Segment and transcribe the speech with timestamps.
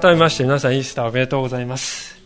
[0.00, 2.17] 改めまして皆さんイースターおめでとうございます、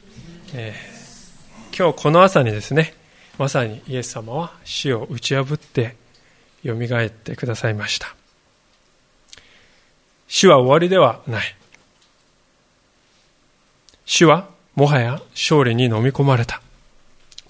[1.77, 2.95] 今日この朝にですね
[3.39, 5.97] まさにイエス様は死を打ち破って
[6.63, 8.15] よみがえってくださいました。
[10.29, 11.57] 死は終わりではない。
[14.05, 16.63] 死はもはや勝利に飲み込まれた、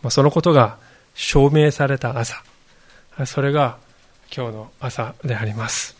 [0.02, 0.78] まあ、そのことが
[1.14, 2.42] 証明された朝。
[3.26, 3.78] それが
[4.34, 5.96] 今日の朝であります、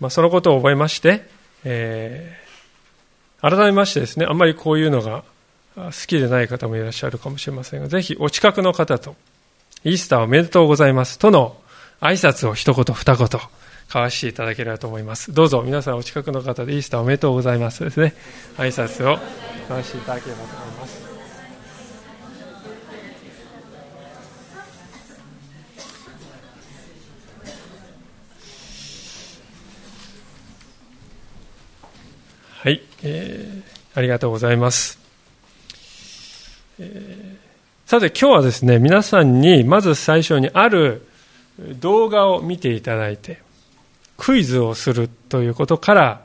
[0.00, 1.28] まあ、そのことを覚えまして
[1.64, 5.24] えー、改めましてですね、あんまりこういうのが
[5.74, 9.16] 好きでない方もいらっしゃるかもしれませんが、ぜひお近くの方と、
[9.84, 11.56] イースターおめでとうございますとの
[12.00, 15.32] 挨拶を一言二言交わしていただければと思います。
[15.32, 18.14] どうぞ皆さんお近くの方でイースターおめでとうございますですね、
[18.56, 19.18] 挨拶を
[19.62, 21.02] 交わしていただければと思います。
[32.62, 35.01] はい、えー、ありがとうございます。
[36.78, 41.06] えー、さて今日はですね、皆さんにまず最初にある
[41.58, 43.40] 動画を見ていただいて、
[44.16, 46.24] クイズをするということから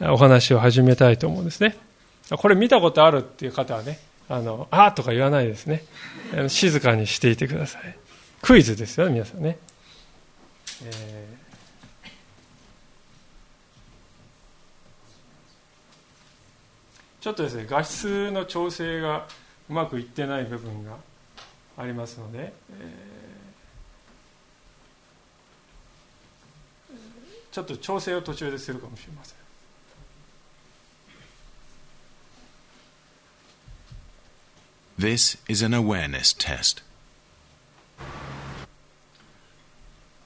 [0.00, 1.76] お話を始めたいと思うんですね。
[2.30, 5.84] これ見たことあるっていう方はね、あの、あーとか言わないですね。
[6.48, 7.96] 静かにしていてください。
[8.42, 9.58] クイズですよ、皆さんね。
[10.84, 11.46] えー
[17.26, 19.26] ちょっとですね画質の調整が
[19.68, 20.96] うまくいってない部分が
[21.76, 26.96] ありますので、えー、
[27.50, 29.36] ちょっと調整を途中でするかもしれません。
[34.98, 36.82] This is an awareness test.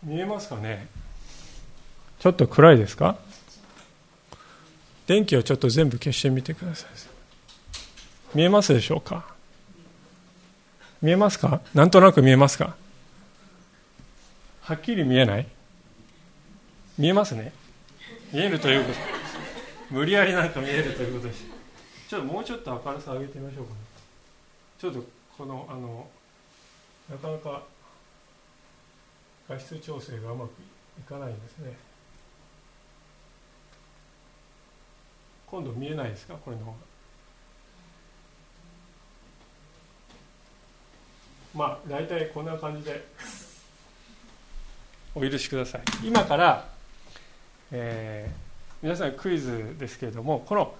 [0.02, 0.86] 見えますかね？
[2.20, 3.16] ちょっと暗いですか？
[5.06, 6.90] 電気をちょっと全部消してみてください
[8.34, 9.26] 見えますでしょうか？
[11.02, 11.60] 見えますか？
[11.74, 12.76] なんとなく見えますか？
[14.62, 15.46] はっきり見えない？
[16.98, 17.52] 見えますね。
[18.32, 18.98] 見えるということ。
[19.94, 21.34] 無理やりなんか見えるということで。
[21.34, 21.44] す
[22.08, 23.76] ちょっともうちょっと明るさ上げてみましょうかね。
[24.78, 25.04] ちょっと
[25.36, 26.06] このあの
[27.10, 27.62] なかなか
[29.48, 30.50] 画質調整がうまく
[31.00, 31.72] いかないんですね。
[35.46, 36.34] 今度見えないですか？
[36.34, 36.89] これの方が。
[41.54, 43.04] まあ大体こんな感じで。
[45.14, 45.82] お許しください。
[46.04, 46.68] 今から、
[47.72, 48.34] えー、
[48.82, 50.74] 皆さんクイズですけれどもこの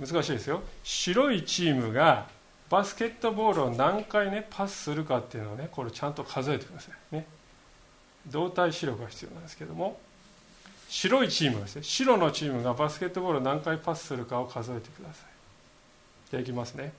[0.00, 0.62] 難しいですよ。
[0.82, 2.26] 白いチームが
[2.70, 7.14] バスケットボールを何回ねパスするかっていうのをねこれちゃんと数えてください。
[7.14, 7.26] ね。
[8.26, 10.00] 動体視力が必要なんですけども。
[10.90, 15.26] 白いチームですね白のチームがバスケットボールを何回パスするかを数えてください。
[16.30, 16.94] じゃあいきますね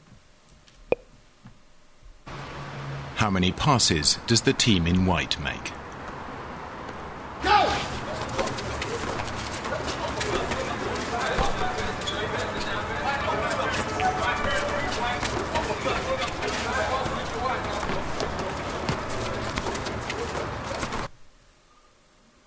[3.18, 5.72] How many passes does the team in white make?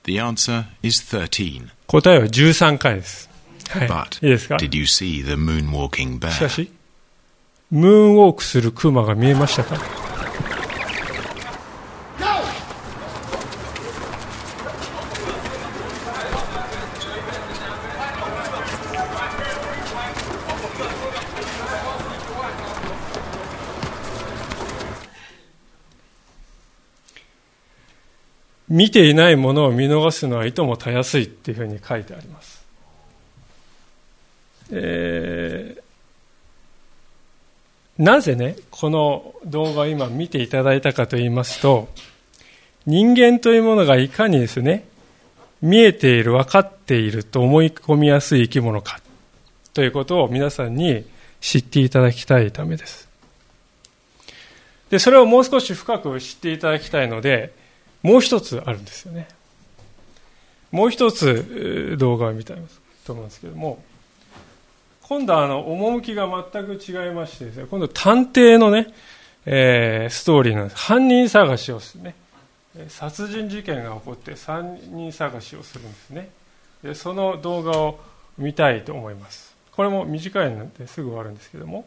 [0.08, 1.70] The answer is 13.
[1.86, 3.30] 答えは13回です。
[3.70, 6.32] はい、But いいですか did you see the moonwalking bear?
[6.32, 6.72] しかし、
[7.70, 10.01] ムーンウォークするクマが見えましたか
[28.73, 32.65] 見ていないものを見逃すのはいともたやすいっていうふうに書いてあります。
[34.71, 41.91] えー、なぜね、この動画を今見ていただいたかと言いますと、
[42.87, 44.89] 人間というものがいかにですね、
[45.61, 49.03] 見えている、分かっていると思い込みやすい生き物か、
[49.75, 51.05] ということを皆さんに
[51.43, 53.07] 知っていただきたいためです。
[54.89, 57.61] で、それをもう少し深く知っていただきたいので、
[58.03, 59.29] もう一つあるんですよね。
[60.71, 62.57] もう一つ動画を見たい
[63.07, 63.83] と思うんですけども、
[65.03, 68.93] 今度はあの趣が全く違いましてですね今度探偵のね、
[69.45, 70.77] えー、ストーリーなんです。
[70.77, 72.15] 犯人探しをするね。
[72.89, 76.31] 殺人事件が起こって犯人探しをするんですね。
[76.83, 78.01] でその動画を
[78.39, 79.55] 見たいと思います。
[79.73, 81.87] これも短いのですぐ終わるんですけども。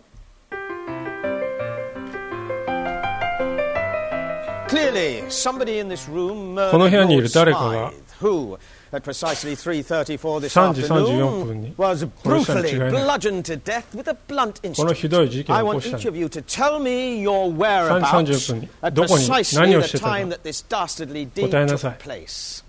[4.75, 4.81] こ
[6.77, 8.57] の部屋にい murdered る Lord 誰かが Smythe, who,
[8.92, 14.10] at precisely 3.34 this 3時34分 afternoon, に was 殺したに違い brutally ない bludgeoned to death with
[14.10, 14.94] a blunt この instrument.
[14.94, 18.24] ひどい事件 I を起こ want した each の of you to tell me your 3 whereabouts
[18.25, 22.63] 時30分に at どこに precisely 何を the してたか time that this dastardly deed 答えなさい took place.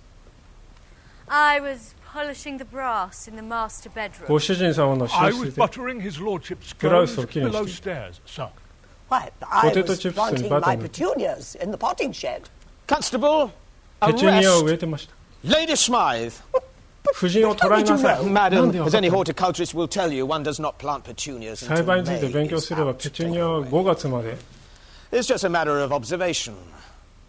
[1.29, 4.26] I was polishing the brass in the master bedroom.
[4.29, 7.82] ご主人様の寝 I 室 was で buttering his lordship's Blouse clothes or cleaning below stick.
[7.82, 8.49] stairs, sir.
[9.62, 10.81] ポテトチップスにバター in
[14.50, 14.61] button.
[14.61, 15.14] を植えてました。
[17.14, 18.25] 婦夫人を捕らえなさい。
[21.76, 24.37] 栽培について勉強すれば、ペチュニアは5月まで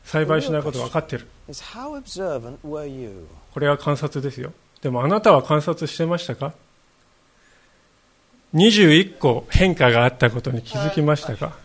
[0.04, 1.28] 栽培しないことが分かってる。
[3.54, 4.52] これは観察ですよ。
[4.82, 6.54] でもあなたは観察してましたか
[8.54, 11.56] ?21 個変化があったことに気づきましたか、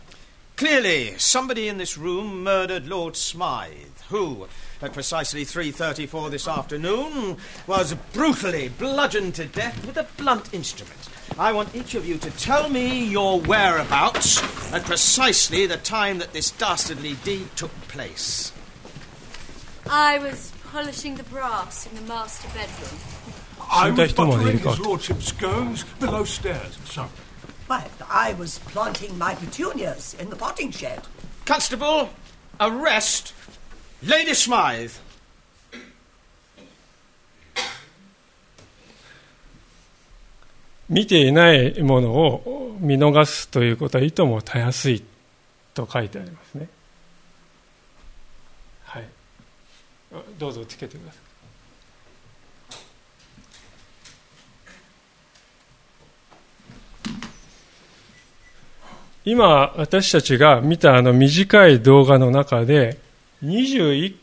[0.63, 4.47] Clearly, somebody in this room murdered Lord Smythe, who,
[4.81, 11.01] at precisely 3.34 this afternoon, was brutally bludgeoned to death with a blunt instrument.
[11.37, 14.41] I want each of you to tell me your whereabouts
[14.73, 18.53] at precisely the time that this dastardly deed took place.
[19.91, 23.01] I was polishing the brass in the master bedroom.
[23.69, 27.09] I was come buttering his lordship's scones below stairs, sir.
[27.73, 31.01] Why, I was planting my petunias in the potting shed.
[31.47, 32.11] Constable,
[32.61, 33.33] arrest
[34.03, 34.93] Lady Smythe.
[40.91, 45.03] 見ていないものを見逃すということはいともたやすい
[45.73, 46.69] と書いてありますね
[48.85, 49.05] はい
[50.13, 51.22] あどうぞつけてください
[59.25, 62.99] 今私たちが見たあの短い動画の中で
[63.45, 64.17] 21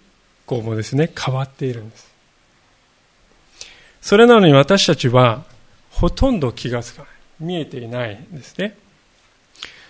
[0.46, 2.10] 個もですね変わっているんです。
[4.02, 5.44] それなのに私たちは
[5.92, 7.12] ほとんど気がつかない。
[7.40, 8.76] 見えていないんですね。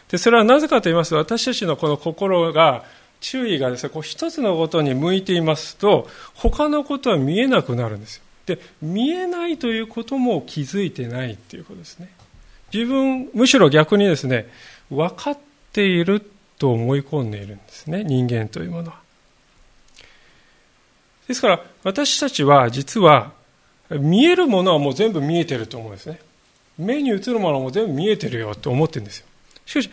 [0.09, 2.83] でそれはなぜかと言いますと私たちのこの心が
[3.19, 8.23] 注意がですねこう一つのことに向いていますと他のことは見えなくなるんですよ。
[8.45, 12.09] で見えないということも気づいてないっていうことですね。
[12.73, 14.47] 自分むしろ逆にですね
[14.89, 15.37] 分かっ
[15.71, 18.03] ていると思い込んでいるんですね。
[18.03, 18.99] 人間というものは。
[21.27, 23.31] ですから私たちは実は
[23.91, 26.19] 見えるものはもう全部見えてると思うんですね。
[26.77, 29.25] 目に映るものはもう全部見えてるよと思ってるんですよ。
[29.65, 29.89] しかし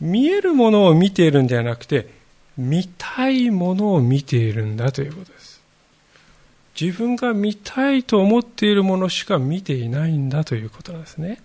[0.00, 2.08] 見えるものを見ているんではなくて
[2.56, 5.60] 見たいものを見ているんだということです。
[6.80, 11.42] 自分が見たいと思っているものしか見ていないんだということなんですね。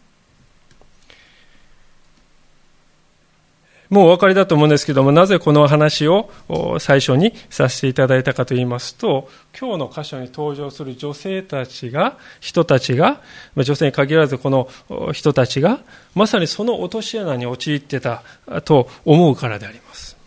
[3.94, 6.31] もうお分かりだと思うんですけども、なぜこの話を
[6.80, 13.22] 最初にさせていただいたかと言いますと、今日の箇所に登場する女性たちが、人たちが、
[13.56, 14.68] 女性に限らずこの
[15.12, 15.78] 人たちが、
[16.16, 18.24] まさにその落とし穴に陥ってた
[18.65, 20.17] と思うからであります。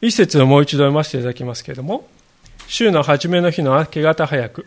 [0.00, 2.08] 一節をもう一度読ませていただきますけれども、
[2.66, 4.64] 週の初めの日の明け方早く、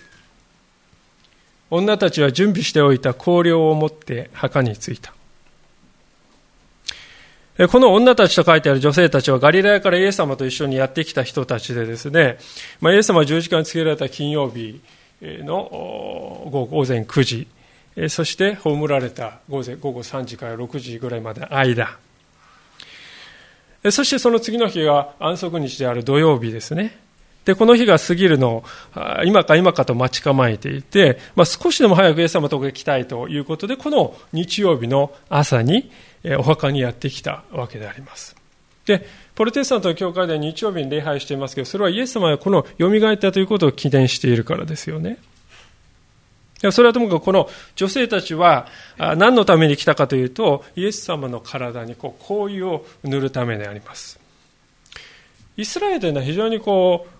[1.71, 5.15] 女たちは準備しておいた香料を持って墓に着いた。
[7.69, 12.39] この女たちと書いてある女性たちはガリラヤからイエス様と一緒にやってきた人たちでですね、
[12.81, 14.81] まあ、イエス様は十字架につけられた金曜日
[15.22, 17.48] の午前9時、
[18.10, 21.95] そして葬られた午前午後3時から6時ぐらいまでの間、
[23.91, 27.02] そしてその次の日が安息日である土曜日ですね。
[27.45, 28.63] で、この日が過ぎるのを、
[29.25, 35.91] 今か今かと待ち構えていて、まあ、少しでも早くイエス様のところへ来たいということで、この日曜日の朝に、
[36.38, 38.35] お墓にやってきたわけであります。
[38.85, 45.17] で、ポルテスタントの教会では日曜日に礼拝していますけど、それはイエス様がこの蘇ったということを記念しているからですよね。
[46.71, 54.17] それはともかくこの女性たちは何のために来たかというと、イエス様の体にこう香油を塗るためであります。
[55.57, 57.13] イスラエルというのは非常にこう、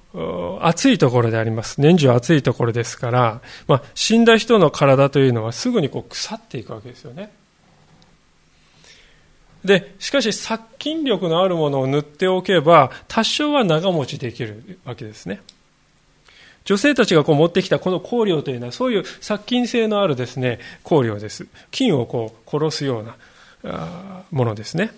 [0.62, 1.82] 暑いところであります。
[1.82, 7.32] 年中暑いところですから、まあ、死んだ人の体というのはすぐにこう腐っていくわけですよね。
[9.65, 15.41] で、しかし殺菌力のあるものを塗っておけば、多少は長持ちできるわけですね。
[16.65, 21.48] 女性たちがこう持ってきたこの香料というのは、そういう殺菌性のあるですね、香料です。
[21.72, 24.91] 菌をこう殺すようなものですね。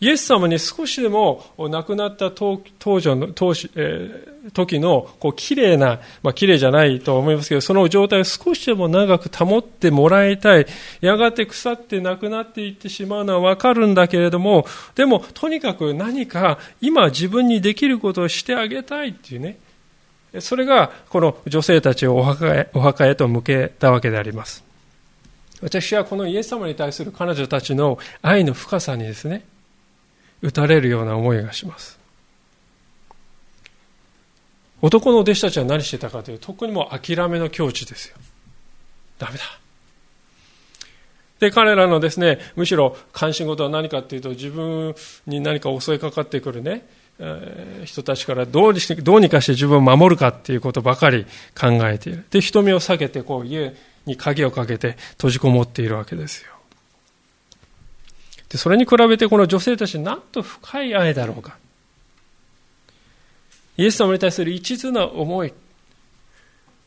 [0.00, 2.60] イエス様に少しでも亡くなった当
[3.00, 10.66] 時の当時、えー、時のこう綺麗な、まあ綺麗じゃないと思いますけど、その状態を少しでも長く保ってもらいたい。
[11.00, 19.58] やがて腐ってなくなっていってしまうのはわかるんだけれども、でもとにかく何か今自分にできることをしてあげたいっていうね。
[20.40, 24.62] それがこの女性たちをお墓へお墓へと向けたわけであります。
[25.60, 29.44] 私はこのイエス様に対する彼女たちの愛の深さにですね、
[30.42, 31.98] 打たれるような思いがします。
[34.80, 38.16] 男の弟子たちは何してたかというと、特にもう諦めの境地ですよ。
[39.18, 39.44] ダメだ。
[41.40, 44.94] で、彼らのですね、むしろ関心事は何かというと、自分
[45.26, 46.86] に何か襲いかかってくるね、
[47.84, 51.26] 人たちからどうにどうにかして自分を守るかっていうことばかり
[51.58, 52.24] 考えている。
[52.30, 53.74] で、瞳を避けて、こう、家
[54.06, 56.57] に鍵をかけて閉じこもっているわけですよ。
[58.48, 61.56] で、それに比べてこの女性たちなんと深い愛だろうか。
[63.76, 65.52] イエス様に対する一途な思い。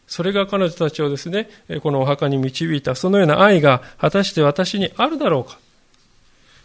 [0.08, 1.50] それが彼女たちをですね、
[1.82, 5.58] このお墓に導いた、そのような愛が果たして私にあるだろうか。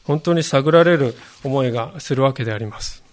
[0.04, 3.05] 本当に探られる思いがするわけであります。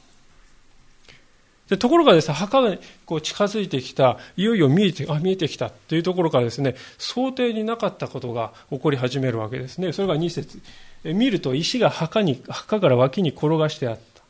[1.69, 9.93] でところがですね、墓がこう近づいてきた、いよいよ見えて、あ、見えてきたというところからですね、想定になかったことが起こり始めるわけですね。
[9.93, 10.61] それが2節
[11.03, 14.23] 見ると石が墓に、墓から脇に転がしてあった。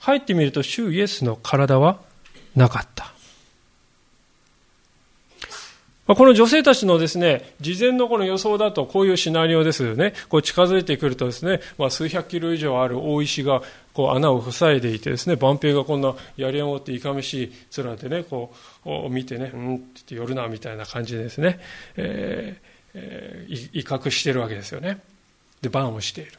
[0.00, 2.00] 入ってみると、主イエスの体は
[2.56, 3.12] なかった。
[6.06, 10.14] この女性たちのですね、事前のこの予想だとこういうシナリオですよね。
[10.28, 13.62] こう近づいてくるとですね、まあ、数百キロ以上ある大石が
[13.96, 18.52] こう穴を塞いでいてですね、万平がこんなやり上がっていかめしい面でね、こ
[18.84, 21.58] う見てね、うんって言って寄るなみたいな感じでですね、
[21.96, 25.00] えーえー、威嚇してるわけですよね。
[25.62, 26.32] で、バンをしている。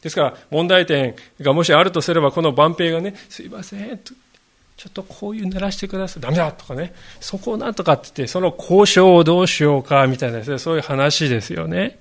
[0.00, 6.22] ですから、問題点がもしあるとすれば、この万平がね、すいません、ちょっとこういう濡らしてください。
[6.22, 6.94] ダメだとかね。
[7.20, 11.98] そこをなんとかって言って、その交渉をどうしようか、みたいなですね、そういう話ですよね。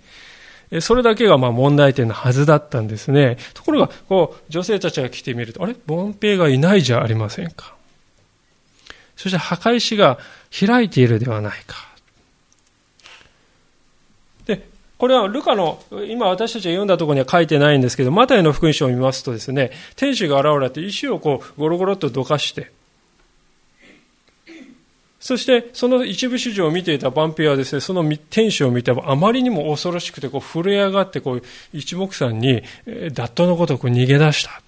[0.82, 3.38] それだけがまあ問題点のはずだったんですね。
[3.54, 5.76] ところが、こう、女性たちが来てみると、あれ？
[5.88, 7.76] 凡平がいないじゃありませんか。
[9.16, 10.18] そして墓石が
[10.58, 11.76] 開いているではないか。
[14.46, 14.68] で
[14.98, 22.72] これはルカの、今私たちが読んだところには書いてないんですけど、マタイの福音書を見ますとですね、天使が現れて石をこうゴロゴロとどかして、
[25.26, 31.42] そしてその一部始終を見ていたバンピアはですね、その天使を見てあまりにも恐ろしくてこう震え上がってこう
[31.74, 34.62] 一目散に脱刀のごとく逃げ出した。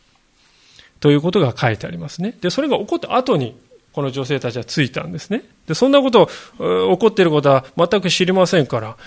[1.00, 2.36] ということが書いてありますね。
[2.42, 3.56] で、それが起こった後に、
[3.94, 5.44] この女性たちはついたんですね。
[5.68, 8.98] で、そんなこと、起こっていることは全く知りませんから、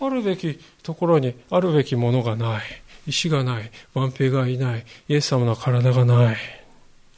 [0.00, 2.62] あるべきところにあるべきものがない。
[3.08, 3.68] 石がない。
[3.94, 4.84] 万平がいない。
[5.08, 6.36] イエス様の体がない。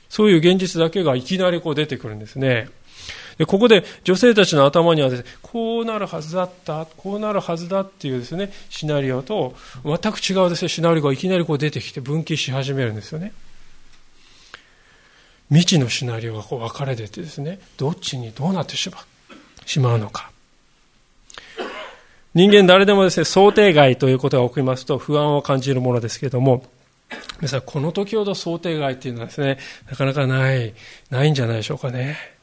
[0.09, 2.71] そういう現実だけがいきなりこう出てくるんですね。
[3.39, 13.33] で、ここで女性たちの頭にはですね、こうなるはずだった、こうなるはずだっていうですね、シナリオと、全く違うですね、シナリオがいきなりこう出てきて分岐し始めるんですよね。
[15.49, 19.05] 未知のシナリオがこう分かれててですね、どっちにどうなってしまう
[19.67, 20.31] しまうのか。
[22.35, 26.65] 人間誰でもですね、想定外ということが起きますと不安を感じるものですけれども、
[27.39, 30.75] 皆さん、この時ほど想定外っていうのはですね、なかなかない、
[31.11, 32.36] ないんじゃないでしょうかね。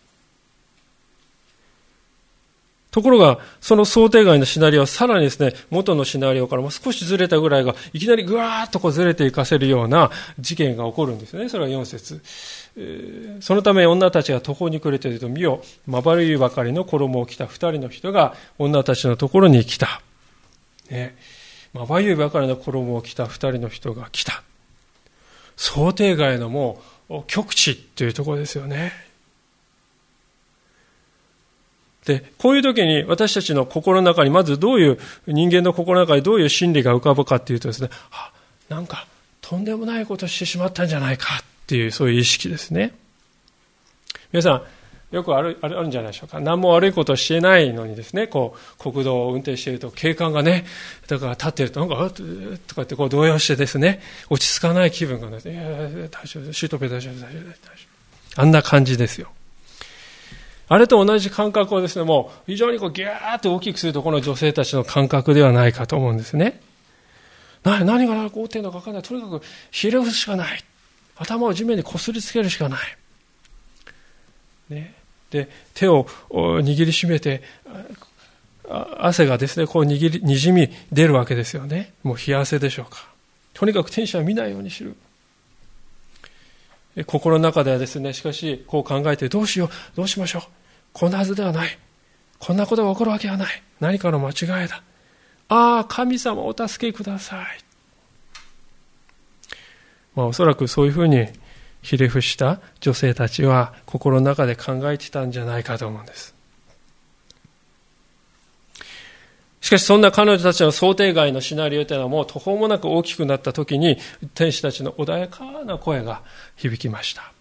[2.94, 11.50] ところが、その想定外のシナリオはさらにですね、元のシナリオからも少しずれたぐらいが、いきなりぐわーっとこうずれていかせるような事件が起こるんですね。
[11.50, 12.22] それは4節。
[13.42, 20.02] そのため女たちが途方に暮れていると見よ、まばるいばかりの衣を着た二人の人が女たちのところに来た。
[20.92, 21.16] ね、
[21.74, 24.44] まばゆいばかりの衣を着た二人の人が来た。
[25.56, 28.94] 想定外のもう極地っていうところですよね。
[32.06, 38.32] で、こういう時に私たちの心の中にまずどういう、人間の心の中にどういう心理が浮かぶかっていうとですね、あ、
[38.70, 39.08] なんか
[39.42, 42.94] とんでもないことしてしまったんじゃないかっていう、そういう意識ですね。
[44.32, 44.64] 皆さん、
[45.16, 46.40] よくあるあるんじゃないでしょうか。
[46.40, 50.66] 何も悪いことしてないのにですね、こう、国道を運転していると警官がね、
[51.08, 52.10] だから立ってると、なんか、
[52.68, 55.54] とかってこう動揺してですね、落ち着かない気分がね、い
[56.02, 57.52] や大丈夫、シュートベ大丈夫、大丈夫、大丈
[58.36, 58.42] 夫。
[58.42, 59.32] あんな感じですよ。
[60.70, 66.62] あれと同じ感覚をですね、もう非常にこうギューッと大きくするとこの女性たちの感覚ではないかと思うんですね。
[67.64, 69.04] 何何が起こっているのか分からない。
[69.04, 69.42] とにかく
[69.72, 70.64] ひれ伏すしかない。
[71.16, 72.80] 頭を地面にこすりつけるしかない。
[74.70, 74.94] ね、
[75.30, 77.42] で手を握りしめて
[78.98, 83.08] 汗がですねこう握りにじみ出るわけですよねもう冷や汗でしょうか
[83.54, 84.96] とにかく天使は見ないようにしる
[87.06, 90.42] 心の中ではですねしかしこう考えてどうしようどうしましょう。
[90.94, 91.80] こんなはずではない。
[92.40, 93.64] こんなことが起こるわけはない。
[93.80, 94.84] 何かの間違いだ。
[95.50, 97.46] ああ神様お助けください。
[100.16, 101.28] まあおそらくそういうふうに
[101.82, 106.36] ひれ伏した女性たちは心の中で考えてたんじゃないかと思うんです。
[109.64, 113.98] しかしそんな彼女たちの想定外のシナリオというのはもう途方もなく大きくなった時に
[114.36, 116.22] 天使たちの穏やかな声が
[116.58, 117.32] 響きました。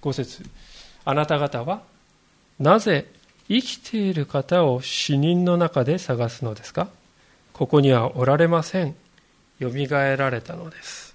[0.00, 0.42] 五節
[1.04, 1.82] あなた方は
[2.58, 3.04] なぜ
[3.46, 6.88] 生きている方を死人の中で探すのですか？
[7.52, 8.94] ここにはおられません。
[9.58, 11.05] よみがえられたのです。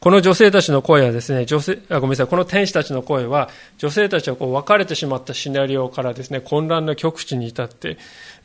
[0.00, 7.98] この女性たちの声はですね、女性、あごめんなさい、この天使たちの声は、女性たちはこう別れてしまったシナリオからですね、混乱の極地に至って、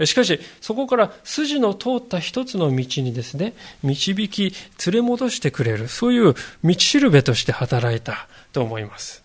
[0.03, 4.53] しかし、そこから筋の通った一つの道にですね、導き、
[4.85, 9.23] 連れ戻してくれる、そういう道しるべとして働いたと思います。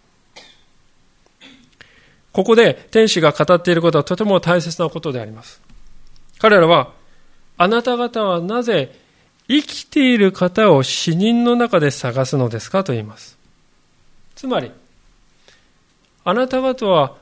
[2.30, 5.60] ここで天使が語っていることはとても大切なことであります。
[6.38, 6.92] 彼らは、
[7.58, 8.94] あなた方はなぜ
[9.50, 13.36] 生きている方を死人の中で探すのですかと言います。
[14.36, 14.70] つまり、
[16.24, 17.16] あなた方は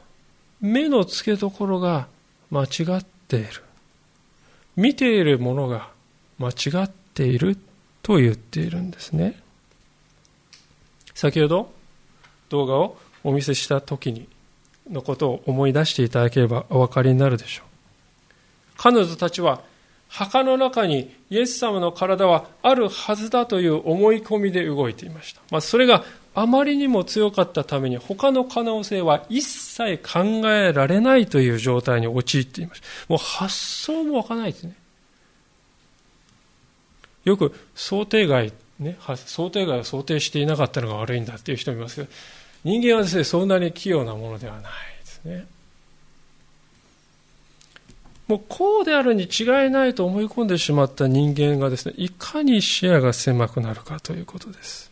[0.61, 2.06] 目の付けどころが
[2.50, 3.49] 間違っている。
[4.76, 5.88] 見ているものが
[6.38, 7.56] 間違っている
[8.02, 9.40] と言っているんですね。
[11.14, 11.73] 先ほど
[12.50, 14.28] 動画をお見せした時に
[14.90, 17.66] のことを思い出していただければお分かりになるでしょう。
[18.76, 19.62] 彼女たちは
[20.09, 25.41] 墓の中にイエス様の体はあるはずだという思い込みで動いていました。
[25.50, 32.87] まあ、それがあまりにも強かったために他の可能性は一切考えられないという状態に陥っていました。
[33.09, 34.75] もう発想もわかないですね。
[37.25, 42.09] よく想定外、ね、想定外を想定していなかったのが悪いんだっていう人もいますけど、
[42.64, 45.47] 人間はですね、そんなに器用なものではないですね。
[48.29, 54.91] もうこうであるに違いないと思い込んでしまった人間がですね、いかに視野が狭くなるかということです。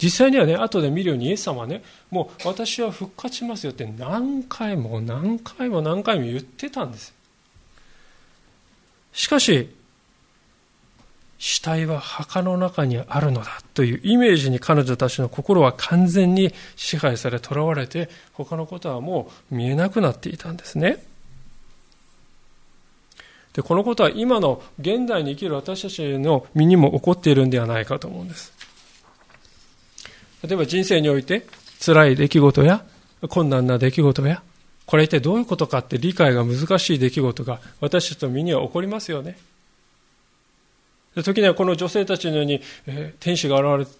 [0.00, 7.14] 実際にはね、後で見るようにイエス様はね、もう私は復活しますよって何回も何回も何回も言ってたんです。
[9.12, 9.74] しかし、
[11.38, 21.02] 死体は墓の中にあるのだというイメージに彼女たちの心は完全に支配され、囚われて、他のことはもう見えなくなっていたんですね。
[23.54, 28.52] でこのことは今の現代に生きる私たちの身にも起こっているんではないかと思うんです。
[30.42, 31.46] 例えば人生において
[31.84, 32.84] 辛い出来事や
[33.28, 34.42] 困難な出来事や
[34.86, 39.38] これ一体どういうことかって理解が難しい出来事が私たちの身には起こりますよね。
[41.22, 43.96] 時にはこの女性たちのように、えー、天使が現れ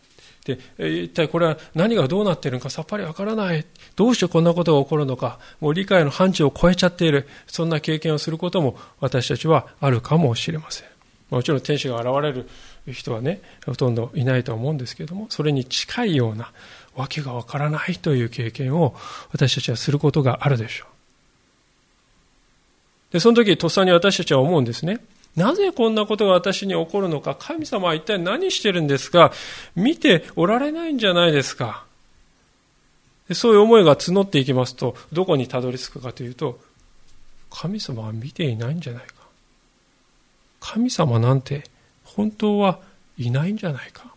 [0.56, 3.64] で一体これは何がどうなっているのかさっぱりわからない。
[3.96, 7.26] どうしてこんなことが起こるのかもう理解の範疇を超えちゃっている。
[7.46, 10.88] そんな経験をすることも私たちはあるかもしれません。
[11.30, 12.48] もちろん天使が現れる
[12.92, 16.52] 人はねほとんどいないと思うんですけどもそれに近いような
[16.96, 18.94] わけがわからないという経験を
[19.32, 20.88] 私たちはすることがあるでしょう。
[23.12, 25.00] でその時とっさに私たちは思うんですね。
[25.36, 29.32] なぜこんなことが私に起こるのか、神様は一体何してるんですか？
[29.74, 31.84] 見ておられないんじゃないですか？
[33.32, 36.58] そういう思いが募っていきますと、どこにたどり着くかというと、
[37.48, 39.14] 神様は見ていないんじゃないか。
[40.58, 41.64] 神様なんて
[42.04, 42.80] 本当は
[43.16, 44.12] いないんじゃないか。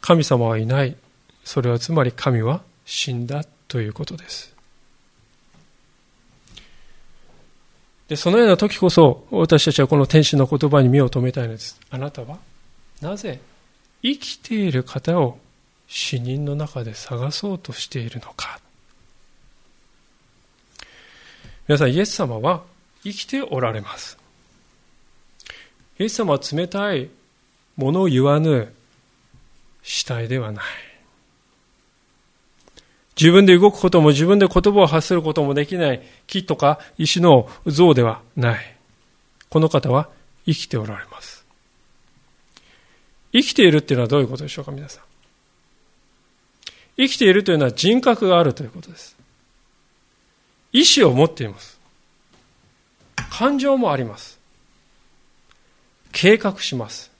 [0.00, 0.96] 神様はいない。
[1.44, 4.53] それはつまり神は死んだということです。
[8.08, 11.80] で、そのような時こそ、私たちはこの天使の言葉に目を留めたいのです。
[11.90, 12.38] あなたは、
[13.00, 13.40] なぜ
[14.02, 15.38] 生きている方を
[15.88, 18.60] 死人の中で探そうとしているのか。
[21.66, 22.62] 皆さん、イエス様は
[23.02, 24.18] 生きておられます。
[25.98, 27.08] イエス様は冷たい
[27.76, 28.74] 物を言わぬ
[29.82, 30.64] 死体ではない。
[33.16, 38.76] 自分で動くことも自分で言葉を発することもできない木とか石の像ではない。
[39.48, 40.08] この方は
[40.46, 41.44] 生きておられます。
[43.32, 45.04] 生きているっていうのはどういうことでしょうか、皆さん。
[46.96, 49.16] 生きているというのは人格があるということです。
[50.72, 51.80] 意志を持っています。
[53.30, 54.38] 感情もあります。
[56.12, 57.10] 計画します。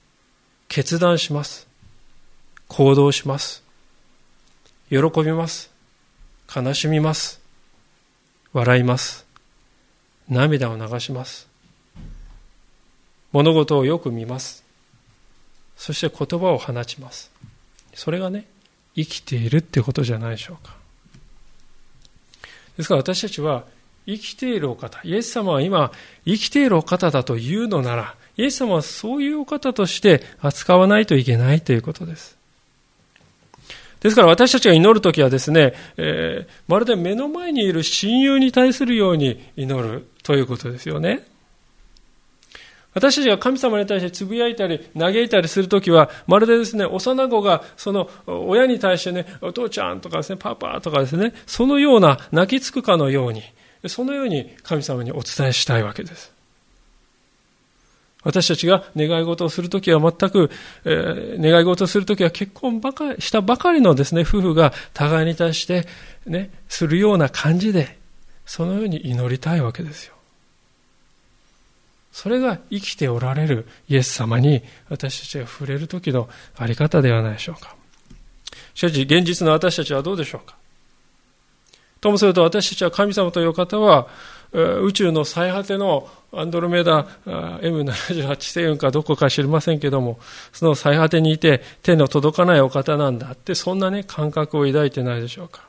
[0.69, 1.67] 決断します。
[2.67, 3.63] 行動します。
[4.89, 5.74] 喜びます。
[6.53, 7.41] 悲しみます。
[8.53, 9.25] 笑います。
[10.29, 11.47] 涙を流します。
[13.31, 14.63] 物事をよく見ます。
[15.75, 17.31] そして言葉を放ちます。
[17.93, 18.45] それがね、
[18.95, 20.75] 生きているってことじゃないでしょうか。
[22.77, 23.65] ですから私たちは
[24.05, 25.91] 生きているお方、イエス様は今
[26.25, 32.34] 生きているお方だというのなら、イエス様はそういうお方として扱わないといけないということです。
[34.01, 41.25] ですから私たちが祈るときはですね、えーまるで目の前にいる親友に対するように祈るということですよね。
[42.95, 53.43] 私たちが神様に対してつぶやいたり嘆いたりするときは、まるでですね、幼子がその親に対してね、お父ちゃんとかですね、パパとかですね、そのような泣きつくかのように、
[53.87, 56.34] そのように神様にお伝えしたいわけです。
[58.25, 60.49] 私たちが願い事をするときは全く、
[60.83, 65.87] えー願い事をするときは結婚ばかりしたばかりのですね、夫婦が互いに対して
[66.25, 67.97] ね、するような感じで、
[68.45, 70.15] そのように祈りたいわけですよ。
[72.11, 77.75] それが生きておられるイエス様に私たちが触れる時のあり方ではないでしょうか。
[78.73, 80.55] しかし、現実の私たちはどうでしょうか。
[82.01, 84.07] ともすると私たちは神様という方は、
[84.53, 90.19] 宇宙の最果てのアンドロメダ M78 星雲かどこか知りませんけども、
[90.53, 95.61] その最果てにいて手の届かないお方なんだって、そんなね、感覚を抱いてないでしょうか。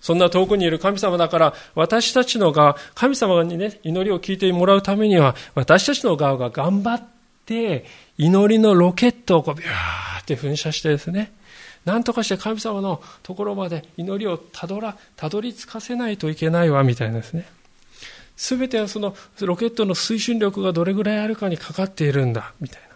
[0.00, 7.02] そんな遠くにいる神様だから、私たちの側、神様にね、祈りを聞いてもらうためには、私たちの側が頑張っ
[7.46, 7.86] て、
[8.18, 11.32] 祈りのロケットをこう、ビューって噴射してですね、
[11.84, 17.46] なんとかして神様のところまで祈りをたどら、たどり着かせないといけないわ、みたいなですね。
[18.36, 22.88] すべてはそのロケットの推進力がどれぐらいあるかにかかっているんだ、みたいな。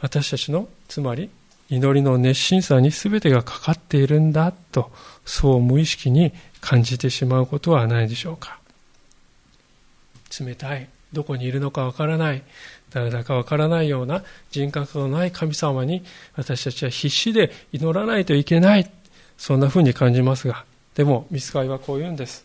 [0.00, 1.30] 私たちの、つまり、
[1.70, 4.92] 祈りの熱心さに全てがかかっているんだと、
[5.24, 8.58] そう無意識に感じてしまうことはないでしょうか。
[10.38, 12.42] 冷たい、どこにいるのかわからない、
[12.90, 16.04] 誰だかわからないような人格のない神様に
[16.36, 18.90] 私たちは必死で祈らないといけない。
[19.38, 22.44] そんな風に感じますが、でも、ミスカイはこう言うんです。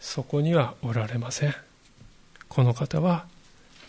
[0.00, 1.54] そこにはおられません。
[2.48, 3.24] この方は、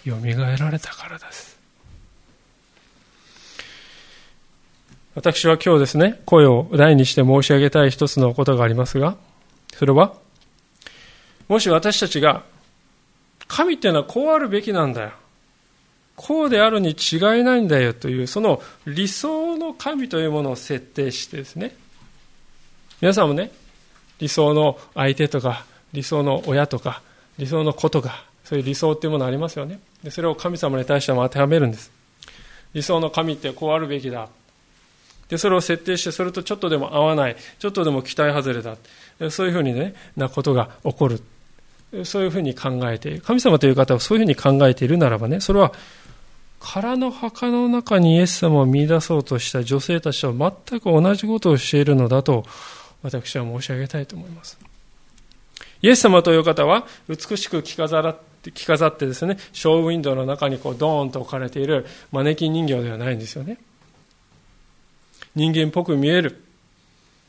[0.06, 1.58] 蘇られたからです。
[5.16, 9.16] 私は今日ですね、声を大にして申し上げたい一つのことがありますが、
[9.76, 10.14] それは、
[11.48, 12.44] もし私たちが、
[13.54, 15.12] 神っていうのはこうあるべきなんだよ。
[16.16, 21.76] こうであるに違いないんだよという、その理想の神というものを設定してですね、
[23.00, 23.52] 皆さんもね、
[24.18, 27.04] 理想の相手とか、理想の親とか、
[27.38, 29.80] 理想の子とか、そういう理想っていうものありますよね。
[30.04, 31.92] でそれを神様に対しても当てはめるんです。
[32.74, 34.30] 理想の神ってこうあるべきだ。
[35.30, 38.78] で、それを設定して、それとちょっとでも合わない、ちょっとでも期待外れだ。
[39.30, 41.22] そういうふうにね、なことが起こる。
[42.04, 43.22] そういうふうに考えている。
[43.22, 45.74] 神様という方はそういうふうに考えているならばね、それは
[46.60, 52.46] 空の墓の中にイエス様を見出そうとした女性たちと全く同じことをしているのだと
[53.04, 54.58] 私は申し上げたいと思います。
[55.82, 63.58] イエス様という方は美しく着飾って着飾ってですね、ショーウィンドウの中にこうドーンと置かれているマネキン人形ではないんですよね。
[65.36, 66.44] 人間っぽく見える。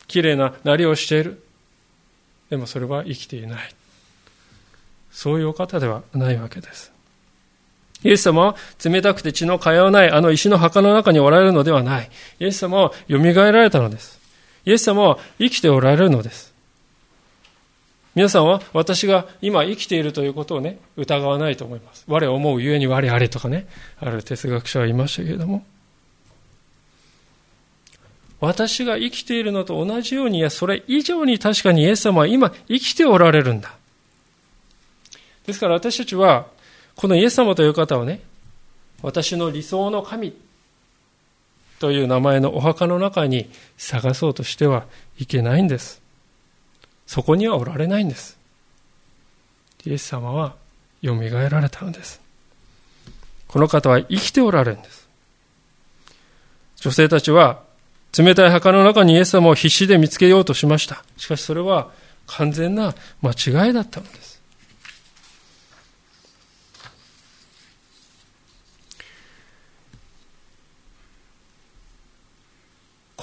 [0.07, 1.43] 綺麗ななりをしている。
[2.51, 3.75] でもそれは生きていない。
[5.15, 6.93] そういうお方ではないわけです。
[8.03, 12.11] イエス様は冷たくて血の通わないあの石の墓の中におられるのではない。
[12.41, 14.21] イエス様は蘇られたのです。
[14.67, 16.53] イエス様は生きておられるのです。
[18.17, 22.05] 皆さんは私が今生きているということをね、疑わないと思います。
[22.09, 23.67] 我思うゆえに我あれとかね、
[24.01, 25.65] ある哲学者は言いましたけれども、
[28.41, 33.77] 私が生きているのと同じように、いや、それ以上に確かにイエス様は今生きておられるんだ。
[35.47, 36.47] ですから私たちは、
[36.97, 38.21] このイエス様という方をね、
[39.03, 40.35] 私の理想の神
[41.79, 44.87] という名前のお墓の中に探そうとしては
[45.19, 46.01] いけないんです。
[47.07, 48.39] そこにはおられないんです。
[49.85, 50.55] イエス様は
[51.03, 51.15] 蘇
[51.51, 52.21] られたのです。
[53.49, 55.07] この方は生きておられるんです。
[56.77, 57.61] 女性たちは
[58.17, 61.05] 冷たい墓の中にイエス様を必死で見つけようとしました。
[61.17, 61.91] しかしそれは
[62.27, 64.34] 完全な間違いだったのです。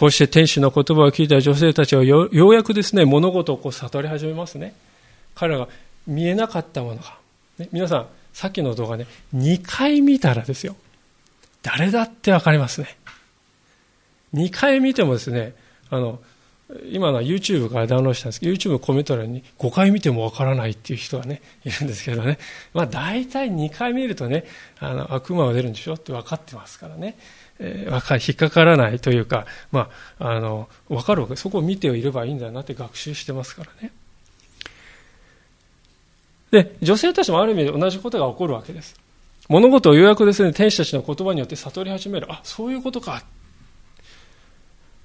[0.01, 4.73] こうして天使の言葉を聞いた女性たちはようやくですね、物事をこう悟り始めますね。
[5.35, 5.67] 彼らが
[6.07, 7.19] 見えなかったものが。
[7.59, 10.75] ね、皆さん、さっきの動画ね、2回見たらですよ。
[11.61, 12.97] 誰だってわかりますね。
[14.33, 15.53] 2回見てもですね、
[15.91, 16.19] あの、
[16.89, 22.39] 今のは YouTube からダウンロードしたんですけど、YouTube コメント欄に5回見てもわからないっていう人がね、いるんですけどね。
[22.73, 24.45] まあ大体2回見るとね、
[24.79, 27.19] あの、悪魔が出るんでしょって分かってますからね。
[27.63, 31.35] えー、引っかからないというか、まあ、あの、分かるわけ。
[31.35, 33.91] そこを見ていればいいんだなって学習してますからね。
[36.49, 38.99] で、女性たちもある意味で同じことが起こるわけです。
[39.47, 42.27] 物事をようやくですね、天使たちの言葉によって悟り始める。
[42.31, 43.23] あ、そういうことか。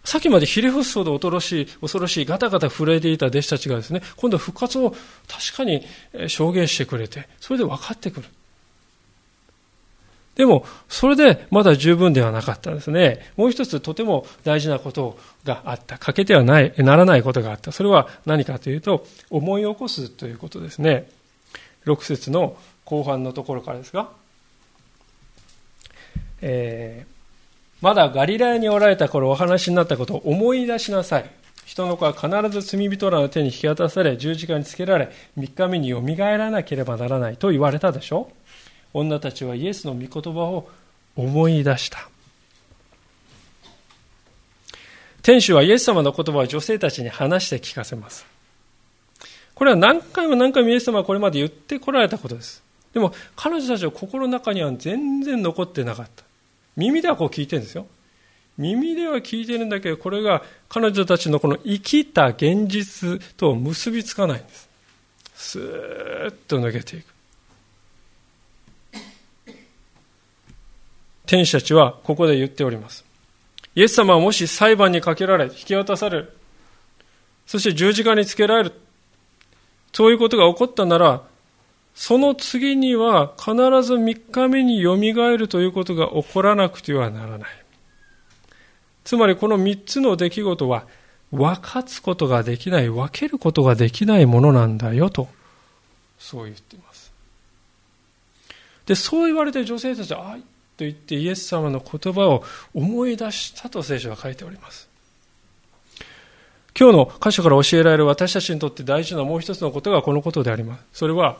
[0.03, 5.85] さっきまでひれ伏すほど恐ろしい、恐ろしい、ガタガタ震えていた弟子たちがですね、今度は復活を確かに
[6.29, 8.29] 証言してくれて、それで分かってくる。
[10.37, 13.33] でも、それでまだ十分ではなかったですね。
[13.37, 15.99] もう一つとても大事なことがあった。
[15.99, 17.73] 欠けてはない、ならないことがあった。
[17.73, 21.09] それは何かというと、思い起こすということですね。
[21.87, 24.11] 6節の後半のところからですが、
[26.43, 27.17] えー
[27.83, 31.31] まだガリラヤにおられた頃お話になったことを思い出しなさい。
[31.67, 38.31] 人の子は必ず罪人らの手に引き渡され、十字架につけられ、3日目によみがえらなければならないと言われたでしょ
[39.01, 40.69] 女たちはイエスの御言葉を
[41.17, 42.09] 思い出した。
[45.23, 48.25] 天使はイエス様の言葉を女性たちに話して聞かせます。
[49.55, 52.63] これは何回も何回もイエス様はこれまで言ってこられたことです。
[52.95, 56.25] でも彼女たちの心の中には全然残ってなかった。
[56.77, 57.87] 耳ではこう聞いてるんですよ。
[58.57, 64.69] 耳では聞いてるんだけど、これが彼女たちのこの生きた現実と結びつかないんです。
[65.35, 67.16] スーッと抜けていく。
[71.27, 73.05] 天使たちはここで言っております。
[73.75, 76.37] イエス様はもし裁判にかけられ、引き渡される。
[77.47, 78.73] そして十字架につけられる。
[79.93, 81.23] そういうことが起こったなら、
[81.95, 87.51] その次には必ず3日目によみがえるということが起こらなくてはならない。
[89.05, 90.87] つまりこの3つの出来事は
[91.31, 95.29] 分かつことができない、分けることができないものなんだよと、
[96.19, 97.13] そう言っています。
[98.85, 100.39] で、そう言われて女性たちは、あ
[100.77, 104.89] と言ってイエス様の言葉を思い出したと聖書は書いております。
[106.79, 110.85] 今日の箇所から教えられる私たちにとって大事なもう一つのことがこのことであります。
[110.93, 111.39] それは、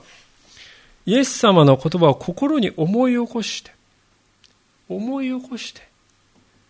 [1.05, 3.71] イエス様の言葉を心に思い起こして、
[4.89, 5.83] 思い起こして、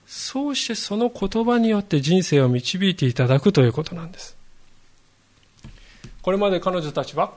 [0.04, 4.36] そうしてその言葉によって人生を導いていただくということなんです。
[6.22, 7.34] これまで彼女たちは、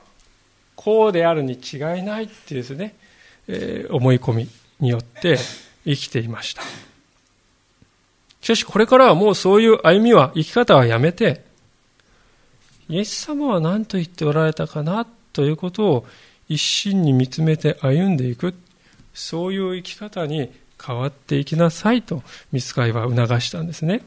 [0.74, 2.96] こうであるに違いないっていうですね、
[3.46, 4.48] えー、思い込み
[4.80, 5.38] によって
[5.84, 6.62] 生きていました。
[8.40, 11.44] しかしこれからはもうそういう歩みは、生き方はやめて、
[12.88, 16.06] イエス様は何と言っておられたかなということを
[16.48, 18.54] 一心に見つめて歩んでいく、
[19.14, 20.52] そういう生き方に
[20.84, 24.02] 変わっていきなさいと、見つかいは促したんですね。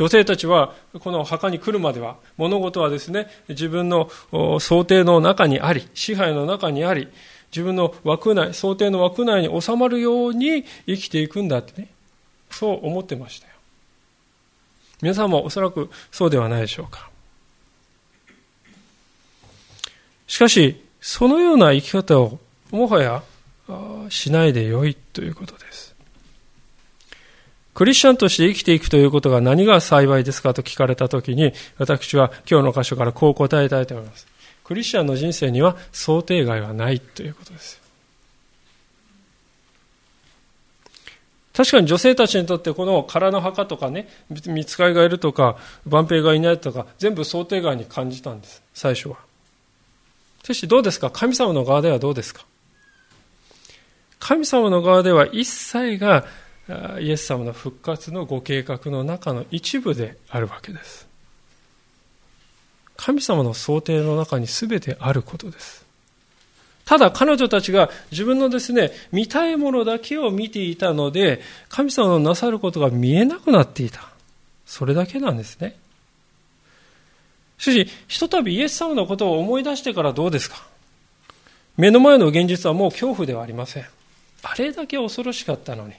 [0.00, 4.08] 女性たちはこの墓に来るまでは物事はですね自分の
[4.58, 7.08] 想定の中にあり支配の中にあり
[7.50, 11.88] 自分の枠内想定の枠内に収まるように生きていくんだってね
[12.50, 13.54] そう思ってましたよ
[15.02, 17.10] 皆さんもおそらくそうではないでしょうか
[20.30, 22.38] しかし、そのような生き方を
[22.70, 23.22] もはや
[24.10, 25.96] しないでよいということです。
[27.74, 34.28] クリスチャンとして生きていくということが何が幸いですかと聞かれたときに、私は今日の箇所からこう答えたいと思います。
[34.70, 37.80] クリスチャンの人生には想定外はないということです。
[41.52, 44.08] 確かに女性たちにとってこの空の墓とかね、
[44.46, 45.56] 見つかりがいるとか、
[45.88, 49.16] 万兵がいないとか、全部想定外に感じたんです、最初は。
[50.44, 51.10] そしかしどうですか？
[51.10, 52.46] 神様の側ではどうですか？
[54.20, 56.26] 神様の側では一切が
[57.00, 61.09] イエス様の復活のご計画の中の一部であるわけです。
[63.00, 65.84] 神様の想定の中に全てあることです。
[66.84, 74.08] ただ彼女たちが自分のですね、見たいものだけを見ていたので、神様のなさることが見えなくなっていた。
[74.66, 75.76] それだけなんですね。
[77.58, 80.66] しかし、ひとたびイエス様のことを思い出してからどうですか？
[81.76, 83.84] 目の前の現実はもう恐怖ではありません。
[84.42, 85.94] あれだけ恐ろしかったのに。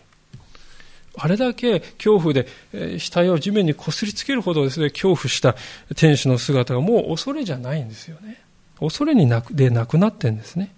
[1.17, 5.55] あれだけ恐怖で、え額を地面にこすりつけるほどですね、恐怖した
[5.95, 8.41] 天使の姿がもう恐れじゃないんですよね。
[8.79, 10.73] 恐れになくでなくなってんですね。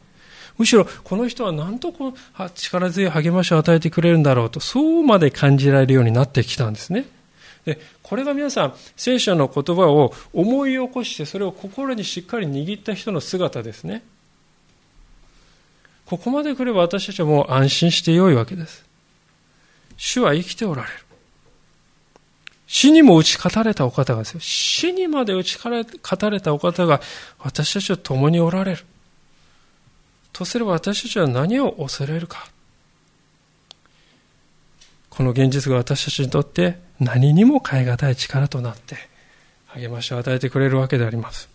[0.58, 2.14] むしろ、この人は何とこう
[2.56, 7.06] 力強い励ましを与えてくれるんだろうと、そうまで感じられるようになってきたんですね。
[7.66, 14.04] でこれが皆さん聖書の言葉を思い起こしてそれを心にしっかり握った人の姿ですね
[16.06, 18.86] ここまで来れば私たちはもう安心してよいわけです。
[19.98, 20.94] 主は生きておられる。
[22.68, 24.40] 死にも打ち勝たれたお方がですよ。
[24.40, 25.86] 死にまで打ち勝
[26.18, 27.02] たれたお方が
[27.40, 28.86] 私たちと共におられる。
[30.32, 32.48] とすれば私たちは何を恐れるか。
[35.12, 38.98] この現実が私たちにとって何にも代え難い力となって
[39.68, 41.53] 励ましを与えてくれるわけであります。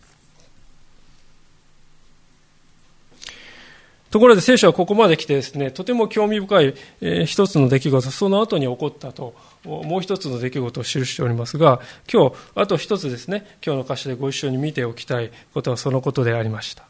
[4.10, 16.84] ところで聖書はここまで来てですね、とても興味深い、えー、一つの出来事、その後に起こったと、もう一つの出来事を記しておりますが、今日、あと一つですね、今日の歌詞でご一緒に見ておきたいことはそのことでありました。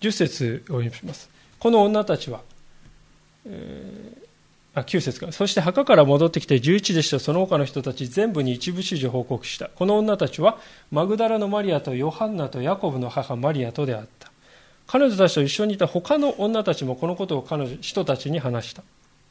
[0.00, 1.30] 10節を読みます。
[1.60, 2.40] この女たちは、
[3.46, 5.30] えー、あ9節か。
[5.30, 9.68] そして墓から戻ってきて11弟子とその他の人たち全部に一部始終報告した。
[9.68, 10.58] この女たちは、
[10.90, 14.17] マグダラのマリアとヨハンナとヤコブの母マリアとであった。
[14.88, 18.82] 彼女たちと一緒にいた他の女たちもこのことを彼女人たちに話した。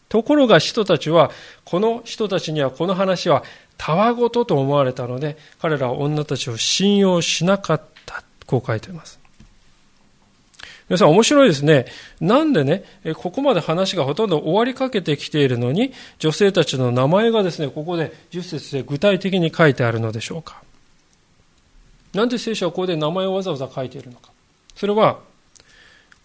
[0.07, 1.31] ところが人たちは、
[1.65, 3.43] この人たちにはこの話は
[3.77, 8.23] たわごとと思われたので、彼らは女たちを信用しなかった。
[8.45, 9.19] こう書いています。
[10.89, 11.85] 皆さん面白いですね。
[12.21, 12.83] なんでね、
[13.15, 20.61] ここまで話がほとんど終わりかけてきているのに、女性たちの名前がですね、ここで10節で具体的に書いてあるのでしょうか。
[22.13, 24.31] なんで聖書はここで名前をわざわざ書いているのか。
[24.77, 25.19] それは、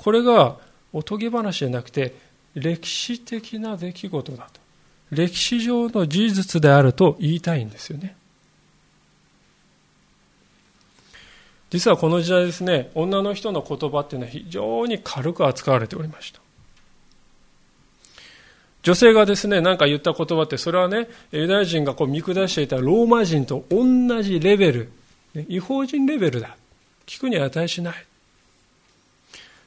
[0.03, 0.57] これが
[0.93, 2.17] おとぎ話じゃなくて
[2.55, 4.61] 歴史的な出来事だと。
[5.13, 8.17] 歴史上の事実であると言いたいんですよね。
[11.71, 16.41] 実はこの時代ですね女の人の言葉っていうのは非常に軽く扱われておりました。
[18.83, 24.91] 女性がですね何か言った言葉ってそれはねユダヤ人がこう見下していたローマ人と同じレベル。
[25.49, 26.57] 違法人レベルだ。
[27.07, 28.07] 聞くに値しない。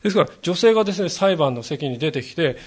[0.05, 2.57] ですから女性がですね裁判の席に出てきて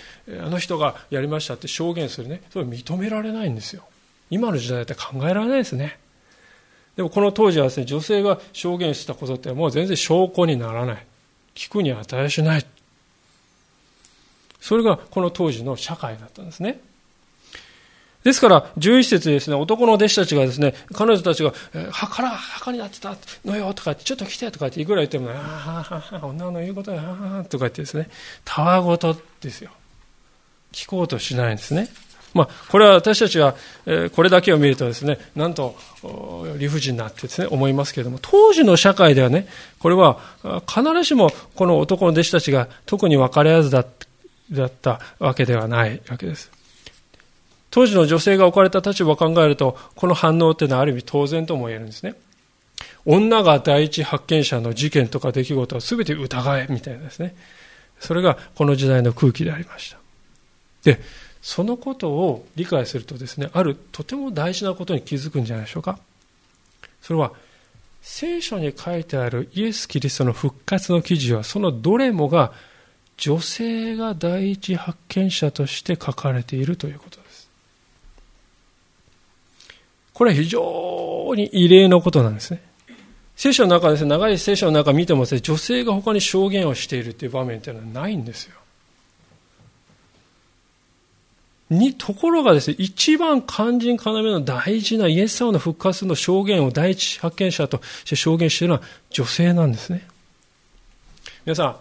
[0.45, 3.85] あの人がやりましたって証言するねそれ認められないんですよ。
[4.29, 6.01] 今の時代だって考えられないですね。
[6.97, 11.07] でもこの当時はですね女性が証言したことってもう全然証拠にならない。
[11.55, 12.67] 聞くに値しない。
[14.61, 16.81] それがこの当時の社会だったんですね。
[18.25, 21.53] ですから、11節にですね、男の弟子たちがですね、彼女たちが、
[21.91, 28.09] 墓ら、墓になってたのよとかちょっと来てとかっていくら言っても、ああ、女の言うことや、ああ、とか言ってですね、
[28.45, 29.71] たわごとですよ。
[30.73, 31.89] 聞こうとしないんですね。
[32.35, 33.55] まあ、これは私たちは、
[34.15, 35.77] これだけを見るとですね、なんと
[36.59, 40.21] 理不尽なってですね、思いますけれども、当時の社会ではね、これは
[40.67, 46.51] 必ずしもこの男の弟子たちが特に分かり合わずだったわけではないわけです。
[47.79, 52.17] 当時の女性が置かれた立場を考えると、この反応っていうのはある意味当然とも言えるんですね。
[53.07, 57.37] 女が第一発見者の事件とか出来事は全て疑えみたいなですね。
[58.01, 59.99] それがこの時代の空気でありました。
[60.83, 61.01] で、
[61.41, 66.01] そのことを理解するとですね、あるとても大事なことに気づくんじゃないでしょうか。
[67.01, 67.31] それは、
[68.03, 72.53] 聖書に書いてあるイエス・キリストの復活の記事は、そのどれもが
[73.19, 77.28] 女性が第一発見者として書かれているということです。
[80.19, 82.61] これは非常に異例のことなんですね。
[83.37, 88.57] 聖書の中ですね、長い聖書の中見てもですね、女性が他に証言をしているという場面というのはないんですよ。
[91.71, 100.05] に、ところがですね、一番肝心要の大事なイエス様の復活の証言を第一発見者として証言しているのは女性なんですね。
[101.47, 101.77] 皆さん、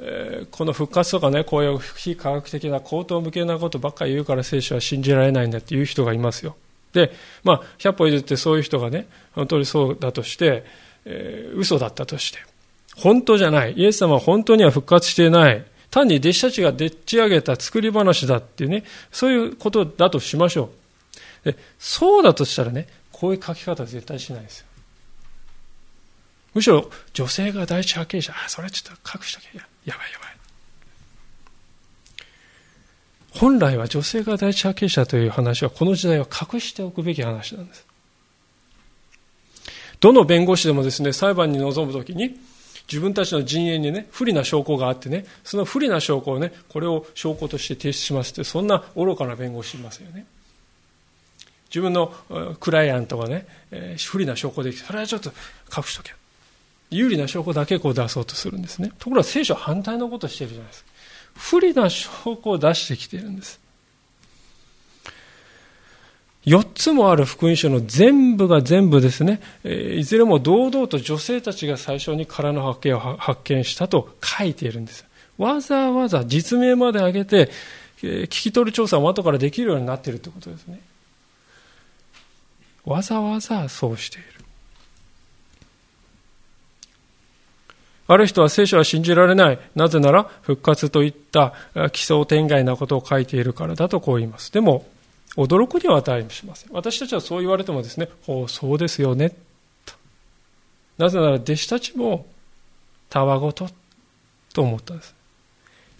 [0.00, 6.56] えー、この復活とかね、こういう非科学的な口頭向けなことばっかり言うから聖書は信じられないんだっていう人がいますよ。
[6.96, 7.12] で、
[7.44, 10.64] まあ、100歩譲ってそういう人がね、本当にそうだとして、
[11.04, 12.38] えー、嘘だったとして、
[12.96, 13.74] 本当じゃない。
[13.74, 15.62] イエス様は本当には復活していない。
[15.90, 20.70] 単に弟子たちがでっち上げた作り話だっていうね、そういうことだとしましょ
[21.44, 21.52] う。
[21.52, 24.66] でそうだとしたらね、こういう書き方は絶対しないですよ。
[26.54, 29.58] むしろ、女性が第一発見者、あ、それちょっと隠しとけ。
[29.58, 30.25] ややばいやばい。
[33.38, 37.86] 本来は女性が第一発見者という話はこの時代は隠しておくべき話なんです。
[40.00, 42.38] どの弁護士でもですね、裁判に臨むときに、
[42.88, 50.26] 自分たちの陣営にね、不利な証拠があってね、その不利な証拠をね、これを証拠として提出しますって、そんな愚かな弁護士いますよね。
[51.68, 52.12] 自分の
[52.60, 53.46] クライアントがね、
[54.06, 55.32] 不利な証拠できて、それはちょっと
[55.76, 56.12] 隠しとけ。
[56.90, 58.92] 有利な証拠だけこう出そうとするんですね。
[58.98, 60.90] ところが聖書は反対のことをしてるじゃないですか。
[61.36, 63.60] 不利な証拠を出してきているんです。
[66.46, 75.04] 4つもある福音書の全部が全部ですね、いずれも堂々と女性たちが最初に空の発見を発見したと書いているんです。
[75.38, 77.50] わざわざ実名まで挙げて、
[78.00, 80.80] 聞き取り調査も後からできるようになっているということですね。
[82.84, 84.35] わざわざそうしている。
[88.08, 89.58] ある人は聖書は信じられない。
[89.74, 91.54] なぜなら復活といった
[91.92, 94.52] 奇想天外なことを書いているからだとこう言います。
[94.52, 94.86] でも、
[95.36, 96.70] 驚くには値しません。
[96.72, 99.32] 私たちはそう言われてもですね、おう、そうですよね。
[100.98, 102.26] なぜなら弟子たちも
[103.10, 103.68] たわごと
[104.54, 105.14] と思ったんです。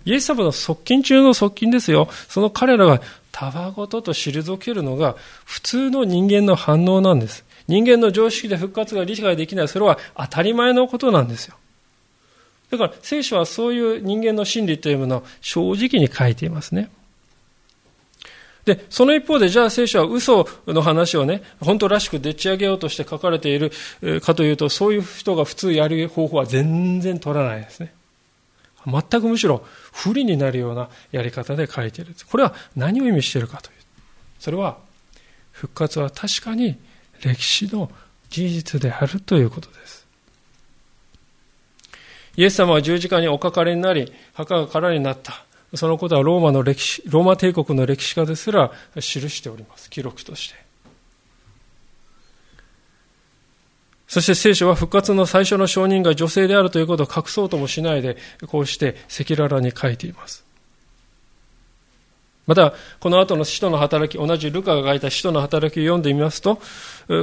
[0.07, 2.09] イエス様の側近中の側近ですよ。
[2.29, 3.03] その彼らが
[3.33, 7.45] たわごとと退けるのが普通の人間の反応なんです。
[7.69, 9.69] 人間の常識で復活が理解できない。
[9.69, 11.57] それは当たり前のことなんですよ。
[12.71, 16.91] だから聖書はそういう人間の心理というものを正直に書いていますね。
[18.65, 23.71] で、その一方で、じゃあ聖書は嘘の話をね、本当らしくでっち上げようとして書かれている
[24.21, 27.95] かというと、そういう人が普通やる方法は全然取らないですね。
[28.85, 32.15] 全くむしろ不利になるようなやり方で書いている。
[32.29, 33.77] これは何を意味しているかという。
[34.41, 34.79] それは、
[35.53, 36.77] 復活は確かに
[37.23, 37.91] 歴史の
[38.31, 40.06] 事実であるということです。
[42.37, 45.45] イエス様は十字架におかかりになり、墓が空になった。
[45.75, 49.91] そのことはローマの歴史、ローマ帝国の歴史家ですら記しております。
[49.91, 50.67] 記録として。
[54.07, 58.17] そして聖書は復活の最初の証人が女性であるということを隠そうともしないで、
[58.47, 60.45] こうして赤裸々に書いています。
[62.47, 66.61] また、この後の使徒の働き、同じルカが書いた使徒の働きを読んでみますと、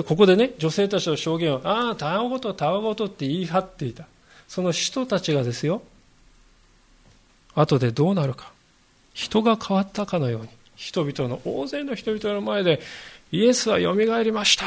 [0.05, 4.05] ここでね、女性たちの証言を、ああ、たわごと、たわごとって言い張っていた。
[4.47, 5.81] その人たちがですよ、
[7.55, 8.51] 後でどうなるか。
[9.13, 12.81] 人が変わったかのように、人々の、大勢の人々の前で、
[13.31, 14.65] イエスはよみがえりました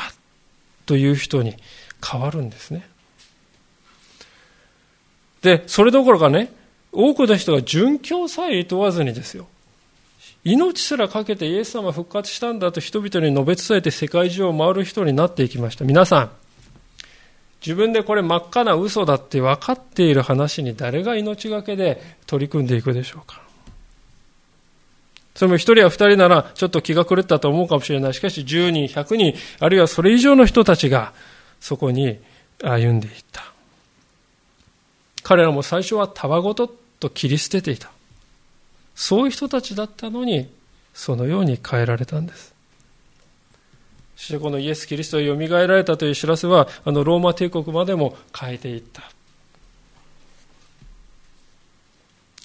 [0.86, 1.56] という人に
[2.04, 2.88] 変わるんですね。
[5.42, 6.52] で、それどころかね、
[6.92, 9.46] 多くの人が殉教さえ問わずにですよ。
[10.44, 15.84] 命すらかけてイエス様復活したんだと人々に述べ伝えて世界中を回る人になっていきました。
[15.84, 16.30] 皆さん、
[17.66, 23.42] 自分でこれ真っ赤な嘘だって分かっている話に誰が命がけで取り組んでいくでしょうか。
[25.34, 28.14] それも一人や二人ならちょっと気が狂ったと思うかもしれない。
[28.14, 31.12] しかし10人、100人、あるいはそれ以上の人たちが
[31.60, 32.18] そこに
[32.62, 33.42] 歩んでいった。
[35.24, 37.90] 彼らも最初はたわごとと切り捨てていた。
[38.94, 40.48] そういう人たちだったのに、
[40.94, 42.55] そのように変えられたんです。
[44.16, 49.02] そしてこのイエス・キリストが蘇られたという知らせは、あのローマ帝国までも変えていった。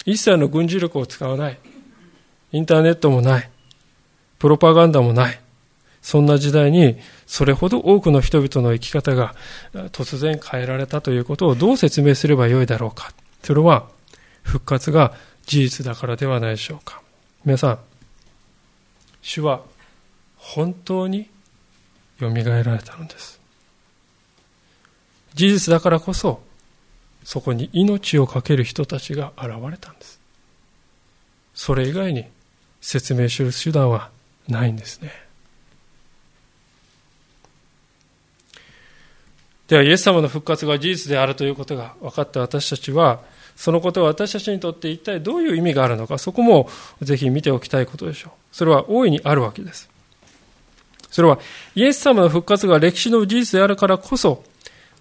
[0.04, 1.58] 一切の軍事力を使わない。
[2.52, 3.50] インターネットもない。
[4.38, 5.40] プロパガンダもない。
[6.02, 9.34] そんな時代に、それほど多くの人々の生き方が
[9.92, 13.12] 突然変えられたということをどう説明すればよいだろうか。
[13.42, 13.86] それは、
[14.42, 15.14] 復活が
[15.46, 17.00] 事実だからではないでしょうか。
[17.44, 17.78] 皆さん、
[19.22, 19.62] 主は
[20.36, 21.30] 本当に
[22.24, 23.40] よみがえられたのです。
[25.34, 26.42] 事実だからこそ、
[27.24, 30.20] そこに命を懸ける人たちが現れたんです。
[31.54, 32.26] それ以外に
[32.80, 34.10] 説明する手段は
[34.48, 35.12] ないんですね。
[39.68, 43.22] では、イエス様の復活が事実であるということが分かった私たちは、
[43.56, 46.68] そのことが私たちにとって一体どういう意味があるのか、そこも
[47.00, 48.32] ぜひ見ておきたいことでしょう。
[48.50, 49.91] それは大いにあるわけです。
[51.12, 51.38] それは、
[51.74, 54.42] イエス様の復活が歴史の事実であるからこそ、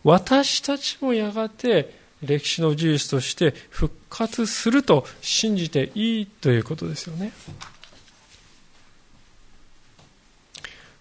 [0.04, 7.32] 私たちもやがて歴史の事実として復活すると信じていいということですよね。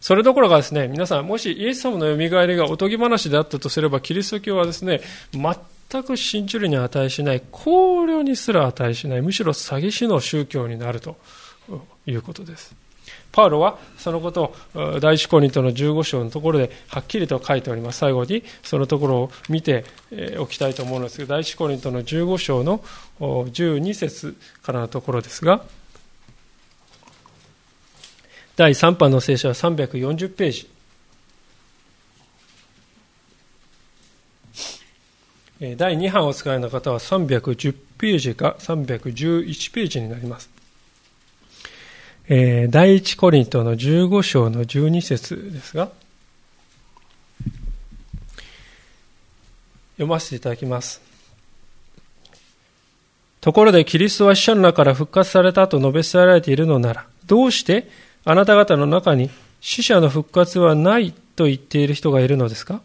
[0.01, 5.01] それどころかですね、皆さん、もしイエス様の蘇りがおとぎ話であったとすれば、キリスト教はですね、
[5.33, 11.17] 全く信じるに値しない、考慮にすら値しない、むしろ詐欺師の宗教になると
[12.07, 12.75] いうことです。
[13.33, 17.99] パウロはそのことを第一コリントの15章のところではっきりと書いております。
[17.99, 19.85] 最後にそのところを見て
[20.39, 22.83] おきたいと思うんですが、第一コリントの15章の
[23.21, 25.65] 12節からのところですが、
[28.57, 30.71] 第3版の聖書は340ページ。
[35.77, 40.60] 第2版を使いの方は310ページか311ページになります。
[42.33, 45.91] えー、第一コリントの15章の12節ですが、
[49.95, 51.03] 読ませていただきます。
[53.41, 57.91] ところでキリストは死者の中から復活されたと述べ伝えられているのなら、どうして
[58.25, 59.29] あなた方の中に
[59.61, 62.81] 死者の復活はないと言っている人がいるのですか？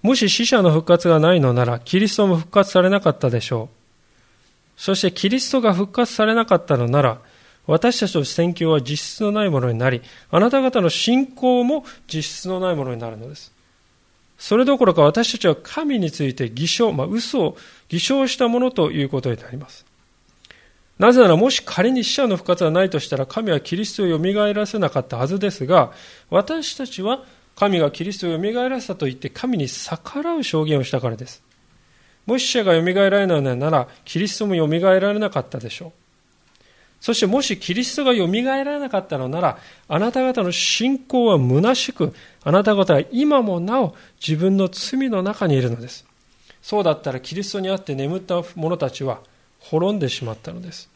[0.00, 3.68] もし死者の復活がないのなら、キリストも復活されなかったでしょ
[4.78, 4.80] う。
[4.80, 7.18] そしてキリストが復活されなかったのなら、
[7.66, 13.52] 私たちの宣教は実質のないものになり、あなた方の信仰も実質のないものになるのです。
[14.36, 17.56] それどころか私たちは神について偽証、まあ、嘘を
[17.88, 19.86] 偽証したものということになります。
[20.98, 25.92] なぜならもし仮に死者の復活がないとしたら神はキリストを蘇らせなかったはずですが、
[26.30, 31.42] 私たちは神がキリストを蘇らせたと言って神に逆らう証言をしたからです。
[32.26, 36.01] もし死者が蘇られないなら、キリストも蘇られなかったでしょう。
[37.02, 46.06] そしてもしキリストが蘇らなかったのなら、あなた方の信仰は虚しく、あなた方は今もなお自分の罪の中にいるのです。
[46.62, 49.20] そうだったらキリストにあって眠った者たちは
[49.58, 50.88] 滅んでしまったのです。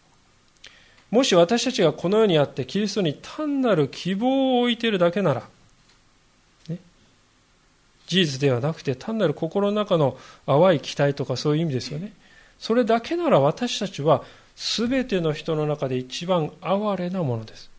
[1.10, 5.42] もし私たちがこの世にあってキリストに単なる希望を置いているだけなら、
[6.68, 6.78] ね、
[8.06, 12.12] 事実ではなくて単なる心の中の淡い期待とかそういう意味ですよね。
[12.60, 14.22] それだけなら私たちは
[14.56, 17.70] 全ての人の中で一番哀れなものです。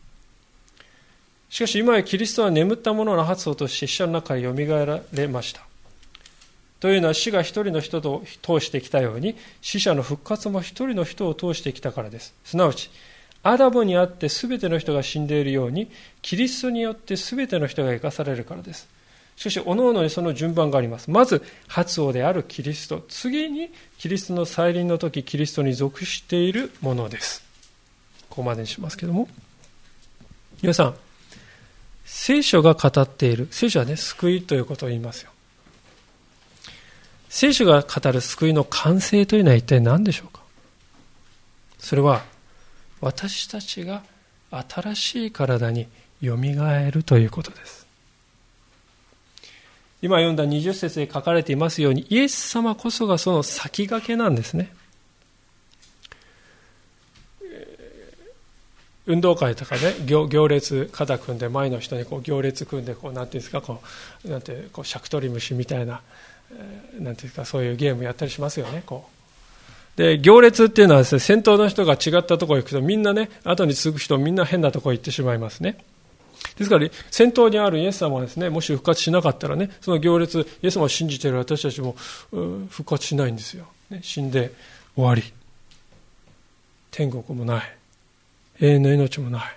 [1.50, 5.62] しかし今やキリストは眠った者のの発をとして死者の中へよみがえられました。
[6.80, 12.34] というのは死が一人の人と通してきたように死者の復活も一人の人を通してきたからです。
[12.44, 12.90] すなわち
[13.42, 15.90] アダムにあって全ての人が死んでいるように、
[16.22, 18.88] キリストによって全ての人が生かされるからです。
[19.38, 21.08] しかし、おのおのにその順番があります。
[21.12, 23.04] まず、発王であるキリスト。
[23.08, 27.44] 次に、キリストの再臨の時、キリストに属しているものです。
[28.28, 29.28] ここまでにしますけども。
[30.60, 30.96] 皆さん、
[32.04, 35.30] 聖書が語っている、聖書はね、救いということを言いますよ。
[37.28, 40.42] 聖書が語る救いの完成というのは一体何でしょうか？
[41.78, 42.24] それは、
[43.00, 44.02] 私たちが
[44.50, 45.86] 新しい体に
[46.20, 47.86] よみがえるということです
[50.00, 54.72] 今読んだ20節で書かれていますようにイエス様こそがその先駆けなんですね
[59.06, 63.80] 運動会とかね行行列肩組んで前の人にこう行列組んでこうなんていうんですかこ
[64.24, 66.02] うなんてこうシャクトリムシみたいな
[67.00, 69.18] なんていうかそういうゲームやったりしますよねこう
[69.98, 75.76] で、行列っていうのはですね、先頭の人が違ったところ行くと、みんなね、後に続く人みんな変なところ行ってしまいますね。
[76.58, 81.94] ですから、先頭にあるイエス様はですね、もし復活しなかったらね、その行列、イエス様を信じている私たちも、
[82.68, 83.66] 復活しないんですよ。
[83.90, 84.52] ね、死んで
[84.96, 85.22] 終わり。
[86.90, 87.76] 天国もない。
[88.60, 89.56] 永遠の命もない。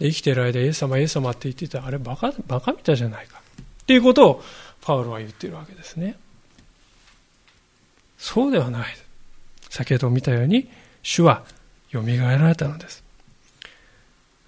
[0.00, 3.42] 生きている間、イエス様、イエス様って言ってたあれバカ、バカみたいじゃないか。
[3.82, 4.44] っていうことを、
[4.80, 6.16] パウロは言っているわけですね。
[8.16, 8.96] そうではない。
[9.68, 10.70] 先ほど見たように、
[11.02, 11.44] 主は
[11.92, 13.04] 蘇られたのです。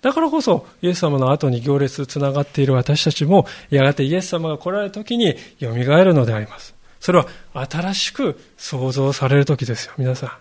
[0.02, 6.74] だからこそ、イエス様の後に行列つながっている私たちも、やがてイエス様が来られる時に蘇るのであります。
[7.00, 10.38] それは新しく創造される時ですよ、皆さ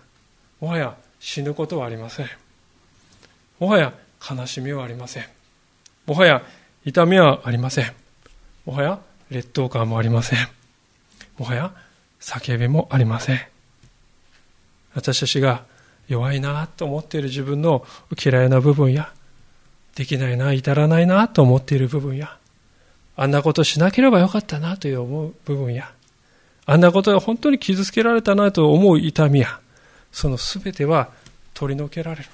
[0.60, 0.64] ん。
[0.64, 2.26] もはや死ぬことはありません。
[3.58, 3.92] もはや
[4.30, 5.24] 悲しみはありません。
[6.06, 6.42] もはや
[6.84, 7.92] 痛みはありません。
[8.64, 8.98] もはや
[9.30, 10.48] 劣等感もありません。
[11.40, 11.72] もはや
[12.20, 13.40] 叫びもありません
[14.94, 15.64] 私たちが
[16.06, 17.84] 弱いなと思っている自分の
[18.22, 19.12] 嫌いな部分や
[19.94, 22.36] できないな至らないなと思っている部分や
[23.16, 25.92] あんなことしなければよかったなという思う部分や
[26.66, 29.60] あんなことで本当に傷つけられたなと思う痛みや
[30.12, 31.10] その全ては
[31.54, 32.28] 取り除けられる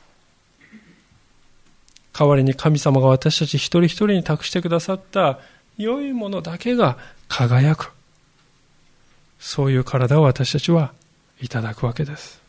[2.13, 5.39] 代わりに神様が私たち一人一人に託してくださった
[5.77, 6.97] 良いものだけが
[7.29, 7.93] 輝く
[9.39, 10.93] そういう体を私たちは
[11.41, 12.41] いただくわけです。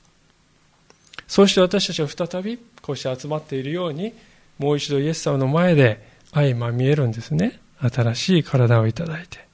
[1.27, 4.13] そして私たちは再びこうして集まっているように、
[4.59, 7.59] もう一度イエス様の前で相まみえるんですね。
[7.79, 9.45] 新しい体をいただいて。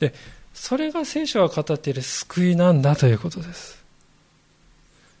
[0.00, 0.14] で、
[0.52, 3.82] それが聖書が語っている救いなんだということです。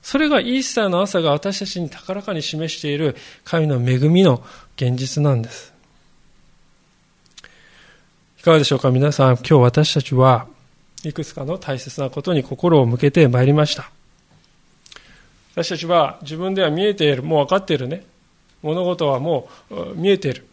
[0.02, 4.44] それがイースターの朝が私たちに高らかに示している神の恵みの
[4.76, 5.72] 現実なんです。
[8.38, 10.46] いかがでしょうか皆さん、今日私たちは
[11.04, 13.90] いくつかの大切なことに心を向けてまいりました。
[15.54, 18.04] 私たちは自分では見えている、もう分かっているね。
[18.64, 20.46] 物事はもう見えている。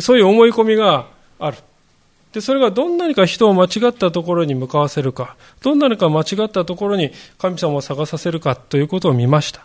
[0.00, 1.06] そういう思い込みが
[1.38, 1.56] ある。
[2.32, 9.64] で、それがどんなにか人を間違ったところに向かわせるか、どんなにか間違ったところに神様を探させるかということを見ました。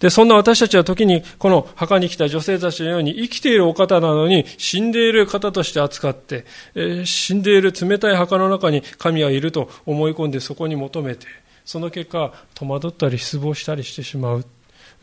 [0.00, 6.44] で、そんな私たちは時にこの墓に来た女性たちのように生きているお方なのに死んでいる方として扱って、
[6.74, 11.26] えー、死んでいる冷たい墓の中に神はいると思い込んでそこに求めて、
[11.64, 14.44] その結果戸惑ったり失望したりしてしまう。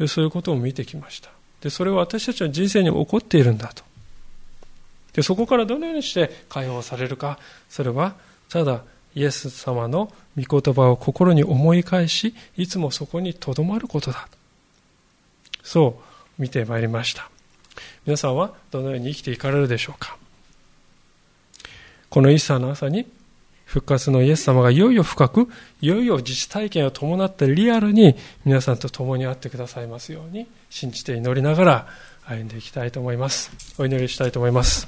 [0.08, 1.32] そういうことを見てきました。
[1.62, 3.84] で、それは私たちの人生に起こっているんだと。
[5.14, 7.40] で、そこからどのようにして解放されるか、
[7.70, 8.16] それは
[8.50, 8.84] ただ
[9.16, 14.28] イエス様の御言葉を心に思い返し、いつもそこにとどまることだ。
[15.64, 16.00] そ
[16.38, 17.30] う見てまいりました。
[18.06, 20.18] 皆さんはどのように生きていかれるでしょうか
[22.10, 23.08] このイースターの朝に
[23.68, 25.50] 復活のイエス様がいよいよ深く、
[25.82, 28.16] いよいよ自治体験を伴ってリアルに
[28.46, 31.88] 皆さんと共に会ってくださいますように信じて祈りながら
[32.26, 33.52] 歩んでいきたいと思います。
[33.78, 34.88] お祈りしたいと思います。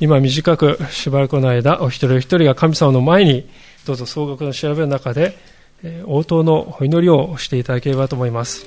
[0.00, 3.48] 今短くしばらくの間、お一人お一人が神様の前に
[3.86, 5.38] どうぞ総額の調べの中で、
[6.04, 8.66] 応答のお祈りをしていただければと思います。